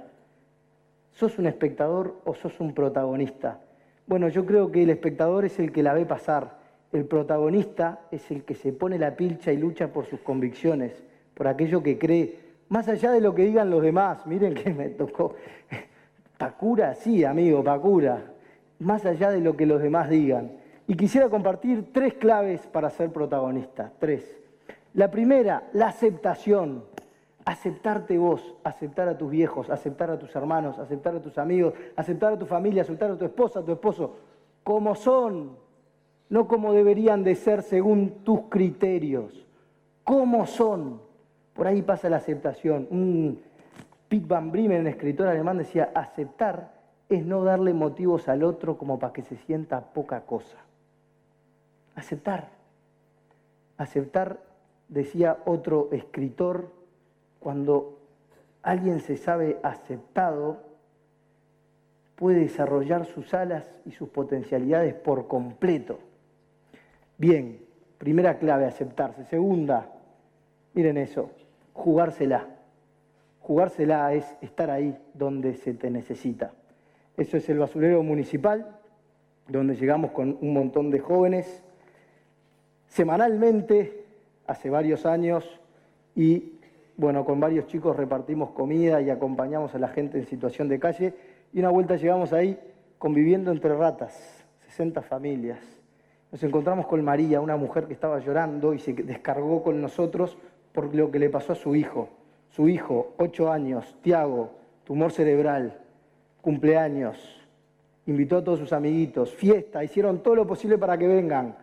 [1.12, 3.60] ¿Sos un espectador o sos un protagonista?
[4.06, 6.58] Bueno, yo creo que el espectador es el que la ve pasar,
[6.92, 11.02] el protagonista es el que se pone la pilcha y lucha por sus convicciones,
[11.34, 12.38] por aquello que cree,
[12.72, 14.26] más allá de lo que digan los demás.
[14.26, 15.34] Miren que me tocó.
[16.38, 18.32] Pacura, sí, amigo, Pacura.
[18.78, 20.52] Más allá de lo que los demás digan.
[20.86, 23.92] Y quisiera compartir tres claves para ser protagonista.
[23.98, 24.24] Tres.
[24.94, 26.84] La primera, la aceptación.
[27.44, 32.32] Aceptarte vos, aceptar a tus viejos, aceptar a tus hermanos, aceptar a tus amigos, aceptar
[32.32, 34.16] a tu familia, aceptar a tu esposa, a tu esposo,
[34.62, 35.58] como son,
[36.30, 39.46] no como deberían de ser según tus criterios,
[40.04, 41.11] como son.
[41.54, 42.88] Por ahí pasa la aceptación.
[42.90, 43.42] Un
[44.20, 46.72] Van Bremen, escritor alemán, decía, aceptar
[47.08, 50.58] es no darle motivos al otro como para que se sienta poca cosa.
[51.94, 52.50] Aceptar.
[53.76, 54.40] Aceptar,
[54.88, 56.70] decía otro escritor,
[57.40, 57.98] cuando
[58.62, 60.60] alguien se sabe aceptado,
[62.16, 65.98] puede desarrollar sus alas y sus potencialidades por completo.
[67.18, 67.58] Bien,
[67.98, 69.24] primera clave, aceptarse.
[69.24, 69.90] Segunda,
[70.74, 71.30] miren eso,
[71.72, 72.48] jugársela.
[73.40, 76.52] Jugársela es estar ahí donde se te necesita.
[77.16, 78.78] Eso es el basurero municipal,
[79.48, 81.64] donde llegamos con un montón de jóvenes
[82.86, 84.04] semanalmente,
[84.46, 85.60] hace varios años,
[86.14, 86.58] y
[86.96, 91.14] bueno, con varios chicos repartimos comida y acompañamos a la gente en situación de calle,
[91.54, 92.58] y una vuelta llegamos ahí
[92.98, 95.58] conviviendo entre ratas, 60 familias.
[96.30, 100.36] Nos encontramos con María, una mujer que estaba llorando y se descargó con nosotros
[100.72, 102.08] por lo que le pasó a su hijo.
[102.50, 104.50] Su hijo, 8 años, Tiago,
[104.84, 105.78] tumor cerebral,
[106.40, 107.16] cumpleaños,
[108.06, 111.56] invitó a todos sus amiguitos, fiesta, hicieron todo lo posible para que vengan.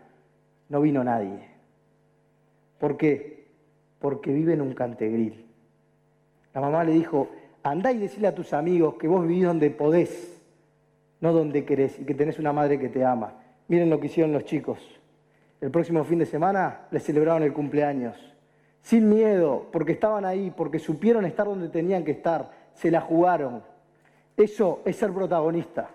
[0.69, 1.47] No vino nadie.
[2.79, 3.47] ¿Por qué?
[3.99, 5.45] Porque vive en un cantegril.
[6.53, 7.29] La mamá le dijo,
[7.63, 10.41] andá y decirle a tus amigos que vos vivís donde podés,
[11.21, 13.33] no donde querés, y que tenés una madre que te ama.
[13.67, 14.79] Miren lo que hicieron los chicos.
[15.61, 18.28] El próximo fin de semana les celebraron el cumpleaños.
[18.81, 23.61] Sin miedo, porque estaban ahí, porque supieron estar donde tenían que estar, se la jugaron.
[24.35, 25.89] Eso es ser protagonista.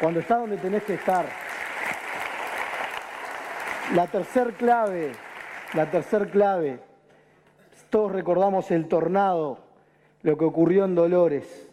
[0.00, 1.24] Cuando estás donde tenés que estar.
[3.94, 5.12] La tercer clave,
[5.74, 6.80] la tercer clave,
[7.90, 9.58] todos recordamos el tornado,
[10.22, 11.68] lo que ocurrió en Dolores,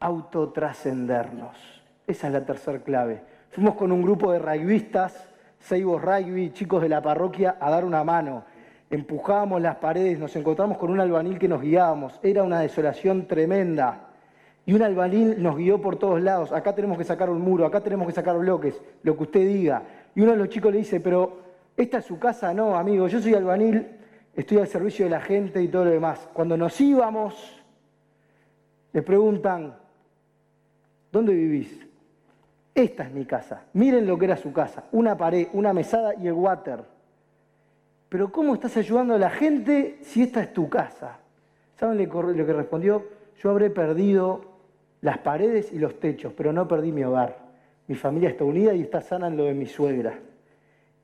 [0.00, 1.56] autotrascendernos.
[2.06, 3.22] Esa es la tercer clave.
[3.50, 8.04] Fuimos con un grupo de rugbyistas, Seibos Rugby, chicos de la parroquia, a dar una
[8.04, 8.44] mano.
[8.90, 12.18] Empujábamos las paredes, nos encontramos con un albanil que nos guiábamos.
[12.22, 14.08] Era una desolación tremenda.
[14.64, 16.52] Y un albanil nos guió por todos lados.
[16.52, 19.82] Acá tenemos que sacar un muro, acá tenemos que sacar bloques, lo que usted diga.
[20.14, 21.38] Y uno de los chicos le dice, pero
[21.76, 23.86] esta es su casa, no, amigo, yo soy albanil,
[24.34, 26.28] estoy al servicio de la gente y todo lo demás.
[26.32, 27.62] Cuando nos íbamos,
[28.92, 29.74] le preguntan,
[31.16, 31.86] ¿Dónde vivís?
[32.74, 33.62] Esta es mi casa.
[33.72, 34.84] Miren lo que era su casa.
[34.92, 36.84] Una pared, una mesada y el water.
[38.08, 41.18] Pero ¿cómo estás ayudando a la gente si esta es tu casa?
[41.74, 43.04] ¿Saben lo que respondió?
[43.42, 44.42] Yo habré perdido
[45.00, 47.38] las paredes y los techos, pero no perdí mi hogar.
[47.88, 50.18] Mi familia está unida y está sana en lo de mi suegra.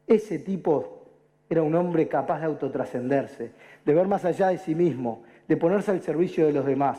[0.07, 1.03] Ese tipo
[1.49, 3.53] era un hombre capaz de autotrascenderse,
[3.85, 6.99] de ver más allá de sí mismo, de ponerse al servicio de los demás.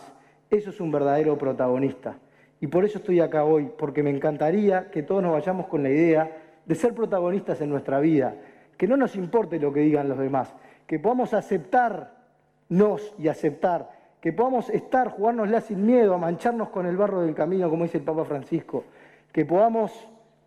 [0.50, 2.16] Eso es un verdadero protagonista.
[2.62, 5.90] Y por eso estoy acá hoy, porque me encantaría que todos nos vayamos con la
[5.90, 6.32] idea
[6.66, 8.36] de ser protagonistas en nuestra vida,
[8.78, 10.54] que no nos importe lo que digan los demás,
[10.88, 16.98] que podamos aceptarnos y aceptar, que podamos estar, jugárnosla sin miedo, a mancharnos con el
[16.98, 18.86] barro del camino, como dice el Papa Francisco,
[19.32, 19.92] que podamos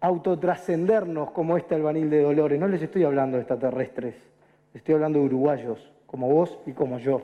[0.01, 2.61] autotrascendernos como este albanil de Dolores.
[2.61, 4.15] No les estoy hablando de extraterrestres,
[4.73, 7.23] estoy hablando de uruguayos, como vos y como yo.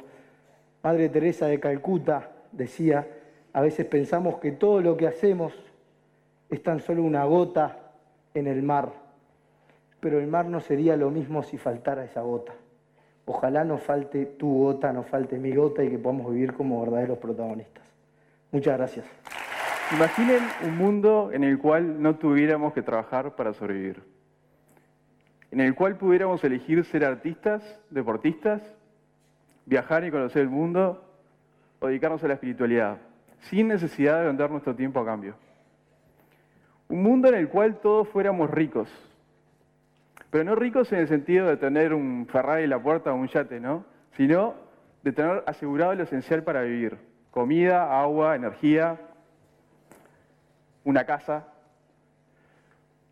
[0.83, 3.07] Madre Teresa de Calcuta decía,
[3.53, 5.53] a veces pensamos que todo lo que hacemos
[6.51, 7.79] es tan solo una gota
[8.35, 8.93] en el mar,
[10.03, 12.53] pero el mar no sería lo mismo si faltara esa gota.
[13.25, 17.19] Ojalá no falte tu gota, no falte mi gota y que podamos vivir como verdaderos
[17.19, 17.85] protagonistas.
[18.51, 19.07] Muchas gracias.
[19.93, 24.03] Imaginen un mundo en el cual no tuviéramos que trabajar para sobrevivir,
[25.53, 28.61] en el cual pudiéramos elegir ser artistas, deportistas,
[29.67, 31.05] viajar y conocer el mundo
[31.79, 32.99] o dedicarnos a la espiritualidad,
[33.43, 35.37] sin necesidad de vender nuestro tiempo a cambio.
[36.89, 38.89] Un mundo en el cual todos fuéramos ricos,
[40.33, 43.29] pero no ricos en el sentido de tener un Ferrari en la puerta o un
[43.29, 43.85] yate, ¿no?
[44.17, 44.55] Sino
[45.03, 46.97] de tener asegurado lo esencial para vivir,
[47.31, 48.99] comida, agua, energía,
[50.85, 51.49] una casa,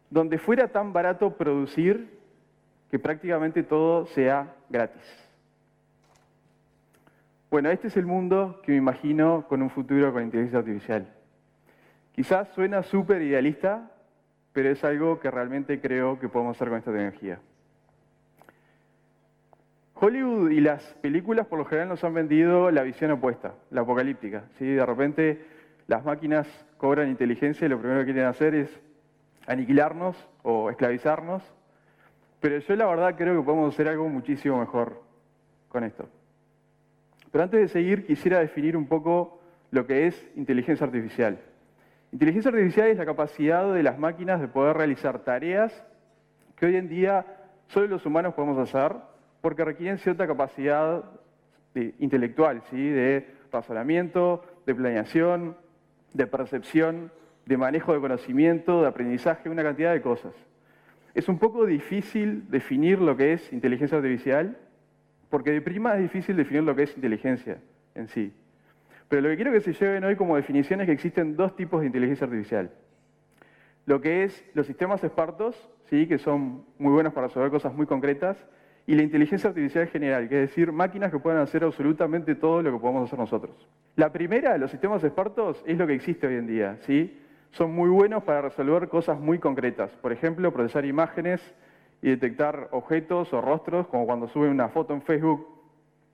[0.09, 2.19] donde fuera tan barato producir
[2.91, 5.03] que prácticamente todo sea gratis.
[7.51, 11.07] Bueno, este es el mundo que me imagino con un futuro con inteligencia artificial.
[12.15, 13.91] Quizás suena súper idealista,
[14.53, 17.41] pero es algo que realmente creo que podemos hacer con esta tecnología.
[19.95, 24.45] Hollywood y las películas por lo general nos han vendido la visión opuesta, la apocalíptica.
[24.59, 24.65] ¿sí?
[24.67, 25.45] De repente
[25.87, 26.47] las máquinas
[26.79, 28.81] cobran inteligencia y lo primero que quieren hacer es
[29.47, 31.43] aniquilarnos o esclavizarnos.
[32.41, 35.03] Pero yo la verdad creo que podemos hacer algo muchísimo mejor
[35.69, 36.09] con esto.
[37.31, 39.39] Pero antes de seguir quisiera definir un poco
[39.71, 41.39] lo que es inteligencia artificial.
[42.13, 45.85] Inteligencia artificial es la capacidad de las máquinas de poder realizar tareas
[46.57, 47.25] que hoy en día
[47.69, 48.97] solo los humanos podemos hacer
[49.41, 51.05] porque requieren cierta capacidad
[51.75, 52.89] intelectual, ¿sí?
[52.89, 55.57] de razonamiento, de planeación,
[56.13, 57.13] de percepción,
[57.47, 60.35] de manejo de conocimiento, de aprendizaje, una cantidad de cosas.
[61.15, 64.59] Es un poco difícil definir lo que es inteligencia artificial,
[65.29, 67.59] porque de prima es difícil definir lo que es inteligencia
[67.95, 68.33] en sí.
[69.11, 71.81] Pero lo que quiero que se lleven hoy como definición es que existen dos tipos
[71.81, 72.71] de inteligencia artificial.
[73.85, 76.07] Lo que es los sistemas espartos, ¿sí?
[76.07, 78.39] que son muy buenos para resolver cosas muy concretas,
[78.87, 82.71] y la inteligencia artificial general, que es decir, máquinas que puedan hacer absolutamente todo lo
[82.71, 83.69] que podemos hacer nosotros.
[83.97, 86.79] La primera, los sistemas expertos, es lo que existe hoy en día.
[86.83, 87.21] ¿sí?
[87.51, 89.91] Son muy buenos para resolver cosas muy concretas.
[89.97, 91.41] Por ejemplo, procesar imágenes
[92.01, 95.49] y detectar objetos o rostros, como cuando sube una foto en Facebook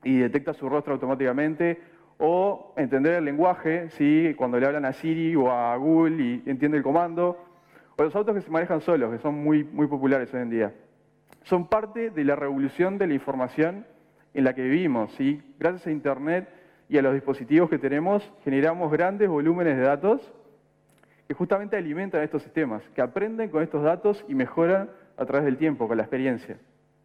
[0.03, 1.79] y detecta su rostro automáticamente,
[2.19, 4.35] o entender el lenguaje, ¿sí?
[4.37, 7.39] cuando le hablan a Siri o a Google y entiende el comando,
[7.97, 10.73] o los autos que se manejan solos, que son muy, muy populares hoy en día
[11.47, 13.87] son parte de la revolución de la información
[14.35, 15.13] en la que vivimos.
[15.13, 15.43] ¿sí?
[15.59, 16.49] Gracias a Internet
[16.89, 20.33] y a los dispositivos que tenemos, generamos grandes volúmenes de datos
[21.29, 25.57] que justamente alimentan estos sistemas, que aprenden con estos datos y mejoran a través del
[25.57, 26.59] tiempo, con la experiencia.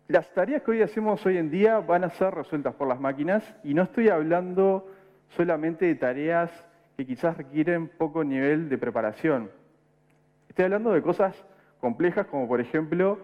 [0.07, 3.43] Las tareas que hoy hacemos hoy en día van a ser resueltas por las máquinas
[3.63, 4.87] y no estoy hablando
[5.35, 6.51] solamente de tareas
[6.97, 9.49] que quizás requieren poco nivel de preparación.
[10.49, 11.35] Estoy hablando de cosas
[11.79, 13.19] complejas como por ejemplo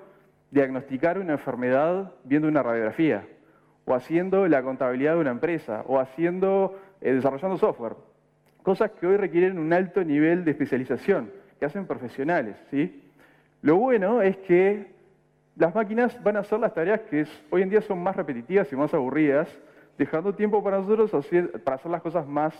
[0.51, 3.27] diagnosticar una enfermedad viendo una radiografía,
[3.85, 7.95] o haciendo la contabilidad de una empresa, o haciendo, eh, desarrollando software.
[8.63, 12.55] Cosas que hoy requieren un alto nivel de especialización, que hacen profesionales.
[12.69, 13.03] ¿sí?
[13.61, 14.93] Lo bueno es que
[15.55, 18.75] las máquinas van a hacer las tareas que hoy en día son más repetitivas y
[18.75, 19.49] más aburridas,
[19.97, 21.11] dejando tiempo para nosotros
[21.63, 22.53] para hacer las cosas más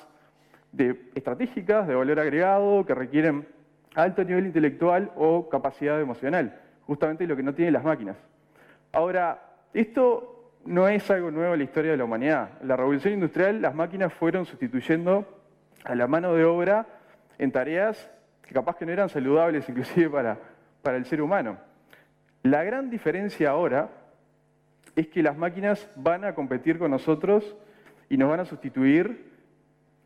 [1.15, 3.47] estratégicas, de valor agregado, que requieren
[3.95, 8.15] alto nivel intelectual o capacidad emocional justamente lo que no tienen las máquinas.
[8.93, 12.49] Ahora, esto no es algo nuevo en la historia de la humanidad.
[12.61, 15.25] En la revolución industrial las máquinas fueron sustituyendo
[15.83, 16.87] a la mano de obra
[17.37, 18.09] en tareas
[18.41, 20.37] que capaz que no eran saludables inclusive para,
[20.81, 21.57] para el ser humano.
[22.43, 23.89] La gran diferencia ahora
[24.97, 27.55] es que las máquinas van a competir con nosotros
[28.09, 29.31] y nos van a sustituir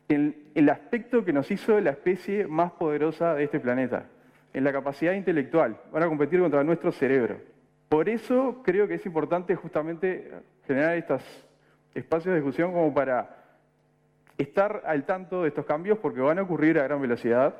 [0.08, 4.04] en el aspecto que nos hizo la especie más poderosa de este planeta,
[4.52, 5.80] en la capacidad intelectual.
[5.90, 7.40] Van a competir contra nuestro cerebro.
[7.88, 10.30] Por eso creo que es importante justamente
[10.66, 11.22] generar estos
[11.94, 13.44] espacios de discusión como para
[14.36, 17.54] estar al tanto de estos cambios porque van a ocurrir a gran velocidad.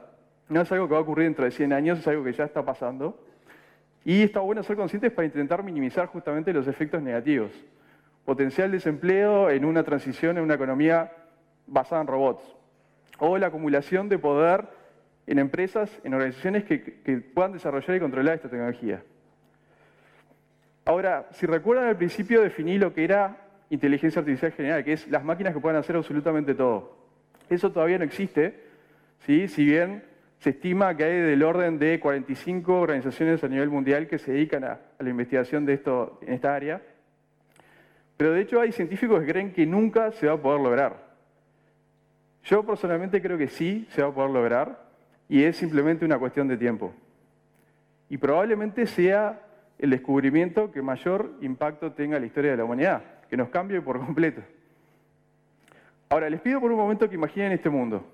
[0.51, 2.45] No es algo que va a ocurrir dentro de 100 años, es algo que ya
[2.45, 3.19] está pasando.
[4.05, 7.51] Y está bueno ser conscientes para intentar minimizar justamente los efectos negativos.
[8.25, 11.13] Potencial desempleo en una transición en una economía
[11.67, 12.43] basada en robots.
[13.19, 14.67] O la acumulación de poder
[15.27, 19.03] en empresas, en organizaciones que, que puedan desarrollar y controlar esta tecnología.
[20.85, 23.37] Ahora, si recuerdan al principio definí lo que era
[23.71, 26.97] inteligencia artificial general, que es las máquinas que pueden hacer absolutamente todo.
[27.49, 28.65] Eso todavía no existe,
[29.21, 29.49] ¿sí?
[29.49, 30.03] si bien
[30.43, 34.65] se estima que hay del orden de 45 organizaciones a nivel mundial que se dedican
[34.65, 36.83] a, la investigación de esto en esta área.
[38.17, 40.97] Pero de hecho hay científicos que creen que nunca se va a poder lograr.
[42.43, 44.85] Yo personalmente creo que sí se va a poder lograr
[45.29, 46.93] y es simplemente una cuestión de tiempo.
[48.09, 49.43] Y probablemente sea
[49.79, 53.81] el descubrimiento que mayor impacto tenga en la historia de la humanidad, que nos cambie
[53.81, 54.43] por completo.
[56.09, 58.05] Ahora, les pido por un momento que imaginen este mundo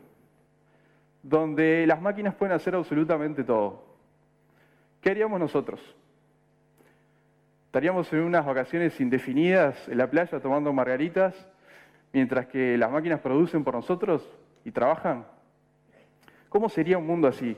[1.22, 3.84] donde las máquinas pueden hacer absolutamente todo.
[5.00, 5.80] ¿Qué haríamos nosotros?
[7.66, 11.34] ¿Estaríamos en unas vacaciones indefinidas en la playa tomando margaritas
[12.12, 14.26] mientras que las máquinas producen por nosotros
[14.64, 15.26] y trabajan?
[16.48, 17.56] ¿Cómo sería un mundo así?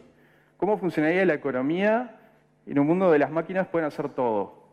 [0.57, 2.19] ¿Cómo funcionaría la economía
[2.67, 4.65] en un mundo donde las máquinas pueden hacer todo?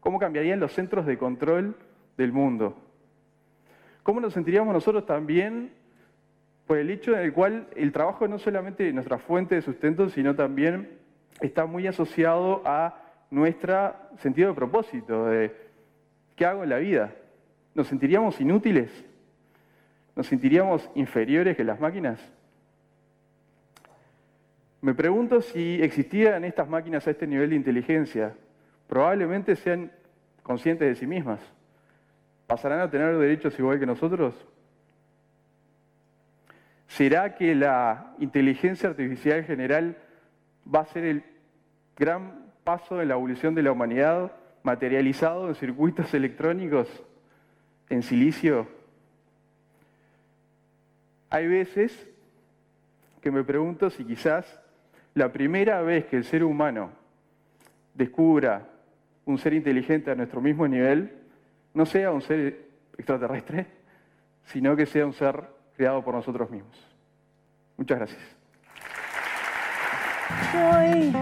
[0.00, 1.76] ¿Cómo cambiarían los centros de control
[2.16, 2.76] del mundo?
[4.02, 5.72] ¿Cómo nos sentiríamos nosotros también
[6.66, 10.08] por el hecho en el cual el trabajo no solamente es nuestra fuente de sustento,
[10.08, 10.98] sino también
[11.40, 15.54] está muy asociado a nuestro sentido de propósito, de
[16.34, 17.14] qué hago en la vida.
[17.74, 18.90] ¿Nos sentiríamos inútiles?
[20.16, 22.20] ¿Nos sentiríamos inferiores que las máquinas?
[24.80, 28.34] Me pregunto si existieran estas máquinas a este nivel de inteligencia,
[28.88, 29.92] probablemente sean
[30.42, 31.40] conscientes de sí mismas.
[32.46, 34.34] ¿Pasarán a tener derechos igual que nosotros?
[36.88, 39.96] ¿Será que la inteligencia artificial general
[40.72, 41.24] va a ser el
[41.96, 46.88] gran paso en la evolución de la humanidad materializado en circuitos electrónicos,
[47.88, 48.68] en silicio?
[51.30, 52.08] Hay veces
[53.20, 54.60] que me pregunto si quizás
[55.14, 56.92] la primera vez que el ser humano
[57.94, 58.68] descubra
[59.24, 61.12] un ser inteligente a nuestro mismo nivel,
[61.74, 63.66] no sea un ser extraterrestre,
[64.44, 66.76] sino que sea un ser creado por nosotros mismos.
[67.76, 68.36] Muchas gracias.
[70.50, 71.12] Soy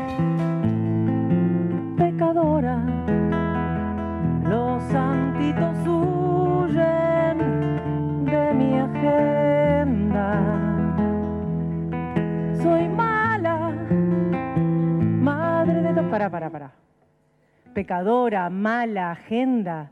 [1.96, 2.76] pecadora,
[4.44, 7.38] los santitos huyen
[8.24, 10.40] de mi agenda.
[12.62, 13.70] Soy mala,
[15.20, 16.02] madre de...
[16.04, 16.72] Para, para, para.
[17.74, 19.90] Pecadora, mala, agenda.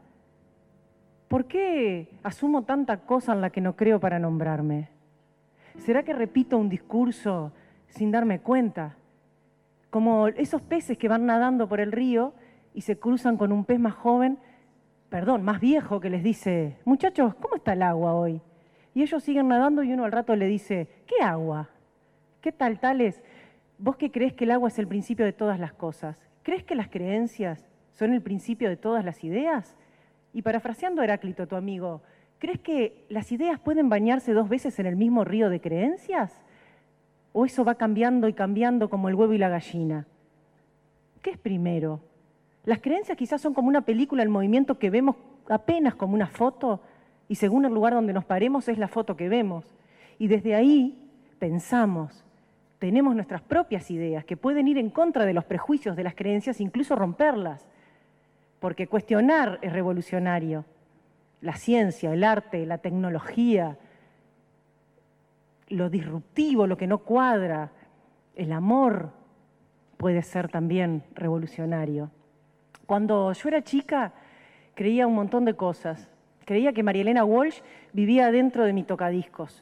[1.32, 4.90] ¿Por qué asumo tanta cosa en la que no creo para nombrarme?
[5.78, 7.52] ¿Será que repito un discurso
[7.88, 8.96] sin darme cuenta?
[9.88, 12.34] Como esos peces que van nadando por el río
[12.74, 14.36] y se cruzan con un pez más joven,
[15.08, 18.42] perdón, más viejo, que les dice, muchachos, ¿cómo está el agua hoy?
[18.92, 21.70] Y ellos siguen nadando y uno al rato le dice, ¿qué agua?
[22.42, 23.22] ¿Qué tal tales?
[23.78, 26.20] ¿Vos qué crees que el agua es el principio de todas las cosas?
[26.42, 29.78] ¿Crees que las creencias son el principio de todas las ideas?
[30.32, 32.02] Y parafraseando a Heráclito, tu amigo,
[32.38, 36.32] ¿crees que las ideas pueden bañarse dos veces en el mismo río de creencias?
[37.32, 40.06] ¿O eso va cambiando y cambiando como el huevo y la gallina?
[41.20, 42.00] ¿Qué es primero?
[42.64, 45.16] Las creencias quizás son como una película en movimiento que vemos
[45.48, 46.80] apenas como una foto
[47.28, 49.74] y según el lugar donde nos paremos es la foto que vemos.
[50.18, 52.24] Y desde ahí pensamos,
[52.78, 56.60] tenemos nuestras propias ideas que pueden ir en contra de los prejuicios de las creencias,
[56.60, 57.66] incluso romperlas
[58.62, 60.64] porque cuestionar es revolucionario.
[61.40, 63.76] La ciencia, el arte, la tecnología,
[65.66, 67.72] lo disruptivo, lo que no cuadra,
[68.36, 69.10] el amor
[69.96, 72.12] puede ser también revolucionario.
[72.86, 74.12] Cuando yo era chica
[74.76, 76.08] creía un montón de cosas.
[76.44, 77.62] Creía que María Elena Walsh
[77.92, 79.60] vivía dentro de mi tocadiscos.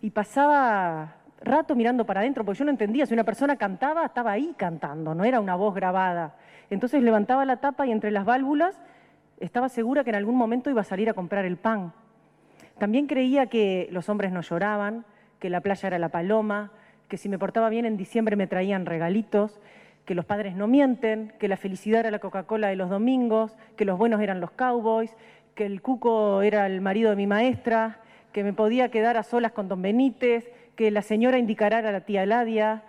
[0.00, 1.14] Y pasaba
[1.44, 5.14] rato mirando para adentro, porque yo no entendía, si una persona cantaba, estaba ahí cantando,
[5.14, 6.36] no era una voz grabada.
[6.70, 8.80] Entonces levantaba la tapa y entre las válvulas
[9.40, 11.92] estaba segura que en algún momento iba a salir a comprar el pan.
[12.78, 15.04] También creía que los hombres no lloraban,
[15.38, 16.72] que la playa era la paloma,
[17.08, 19.60] que si me portaba bien en diciembre me traían regalitos,
[20.04, 23.84] que los padres no mienten, que la felicidad era la Coca-Cola de los domingos, que
[23.84, 25.14] los buenos eran los cowboys,
[25.54, 28.00] que el cuco era el marido de mi maestra,
[28.32, 32.00] que me podía quedar a solas con don Benítez, que la señora indicará a la
[32.00, 32.82] tía Ladia.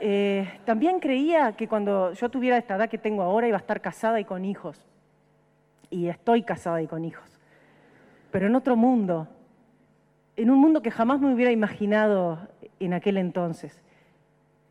[0.00, 3.80] Eh, también creía que cuando yo tuviera esta edad que tengo ahora iba a estar
[3.80, 4.86] casada y con hijos.
[5.90, 7.38] Y estoy casada y con hijos.
[8.30, 9.28] Pero en otro mundo,
[10.36, 13.82] en un mundo que jamás me hubiera imaginado en aquel entonces.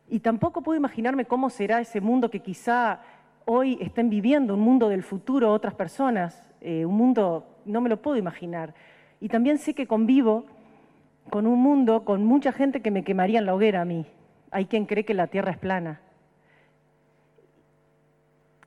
[0.08, 3.00] Y tampoco puedo imaginarme cómo será ese mundo que quizá
[3.44, 8.00] hoy estén viviendo, un mundo del futuro otras personas, eh, un mundo, no me lo
[8.00, 8.74] puedo imaginar.
[9.20, 10.46] Y también sé que convivo
[11.28, 14.06] con un mundo con mucha gente que me quemaría en la hoguera a mí.
[14.50, 16.00] Hay quien cree que la Tierra es plana.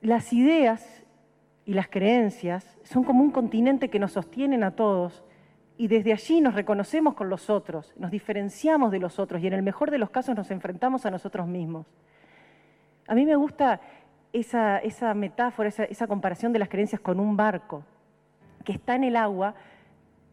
[0.00, 1.04] Las ideas
[1.64, 5.24] y las creencias son como un continente que nos sostienen a todos
[5.76, 9.52] y desde allí nos reconocemos con los otros, nos diferenciamos de los otros y en
[9.52, 11.86] el mejor de los casos nos enfrentamos a nosotros mismos.
[13.06, 13.80] A mí me gusta
[14.32, 14.80] esa,
[15.14, 17.84] metáfora, esa, esa comparación de las creencias con un barco
[18.64, 19.54] que está en el agua,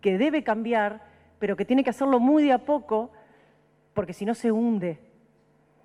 [0.01, 1.01] que debe cambiar,
[1.39, 3.11] pero que tiene que hacerlo muy de a poco,
[3.93, 4.99] porque si no se hunde.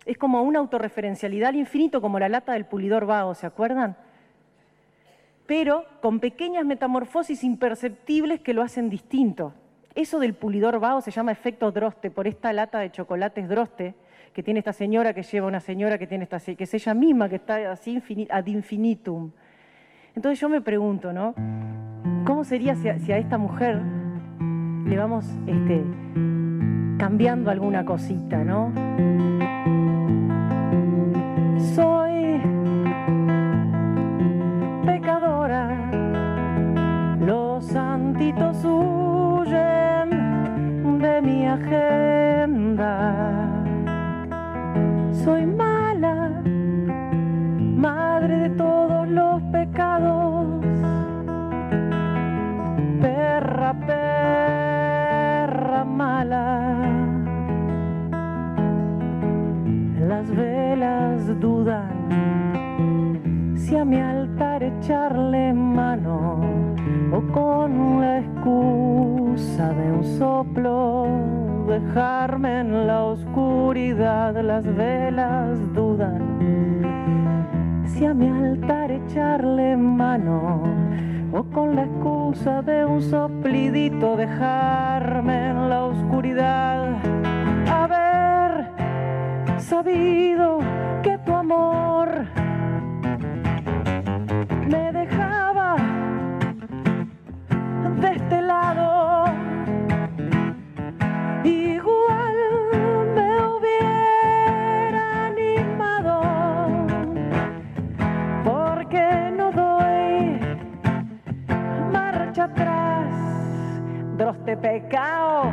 [0.05, 3.97] Es como una autorreferencialidad al infinito, como la lata del pulidor vago, ¿se acuerdan?
[5.47, 9.55] Pero con pequeñas metamorfosis imperceptibles que lo hacen distinto.
[9.95, 13.95] Eso del pulidor vago se llama efecto Droste, por esta lata de chocolates Droste,
[14.33, 17.29] que tiene esta señora que lleva una señora que tiene esta que es ella misma
[17.29, 19.31] que está así ad infinitum.
[20.17, 21.35] Entonces yo me pregunto, ¿no?
[22.27, 23.81] ¿Cómo sería si a, esta mujer
[24.87, 25.85] le vamos este,
[26.99, 28.73] cambiando alguna cosita, ¿no?
[31.75, 32.41] Soy
[34.87, 35.91] pecadora,
[37.21, 40.11] los santitos huyen
[40.99, 43.25] de mi agenda
[45.25, 45.47] soy
[63.75, 66.41] si a mi altar echarle mano
[67.11, 71.09] o con la excusa de un soplo
[71.67, 76.23] dejarme en la oscuridad, las velas dudan.
[77.85, 80.63] Si a mi altar echarle mano,
[81.33, 86.95] o con la excusa de un soplidito dejarme en la oscuridad,
[87.69, 88.69] haber
[89.59, 90.61] sabido
[91.03, 92.44] que tu amor
[94.69, 95.77] me dejaba
[98.01, 99.25] de este lado
[101.45, 102.37] igual
[103.15, 106.23] me hubiera animado,
[108.45, 110.41] porque no doy
[111.93, 113.07] marcha atrás,
[114.17, 115.53] droste pecado.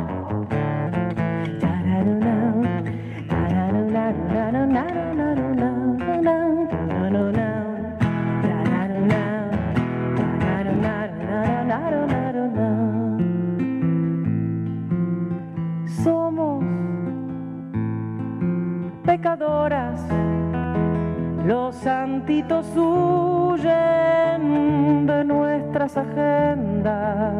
[21.46, 23.76] Los santitos huyen
[25.06, 27.32] de nuestras agendas.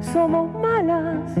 [0.00, 1.34] Somos malas,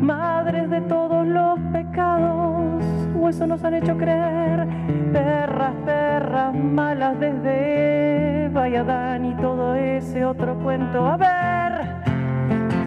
[0.00, 2.82] madres de todos los pecados,
[3.20, 4.66] o eso nos han hecho creer,
[5.12, 11.06] perras, perras malas desde Eva y Adán y todo ese otro cuento.
[11.06, 11.86] Haber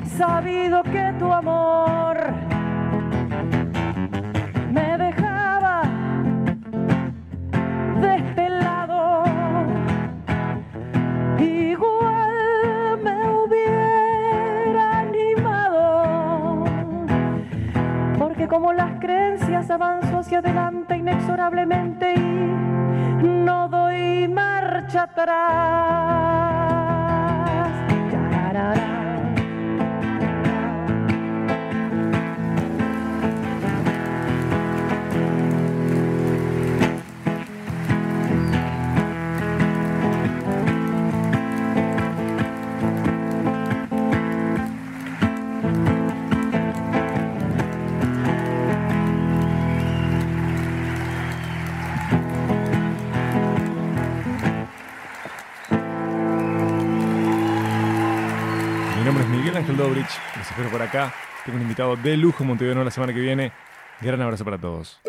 [0.05, 2.44] sabido que tu amor
[18.55, 26.54] como las creencias avanzo hacia adelante inexorablemente y no doy marcha atrás.
[59.85, 61.13] Dobrich, los espero por acá.
[61.45, 63.51] Tengo un invitado de lujo en Montevideo la semana que viene.
[64.01, 64.99] Gran abrazo para todos.